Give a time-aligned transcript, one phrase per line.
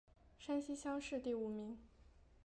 [0.39, 1.77] 山西乡试第五名。